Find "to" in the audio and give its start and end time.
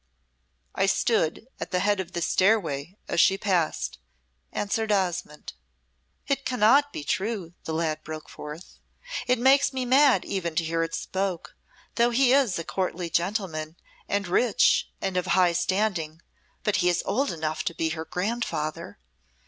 10.55-10.63, 17.65-17.75